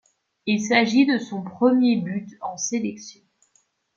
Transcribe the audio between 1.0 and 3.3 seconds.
de son premier but en sélection.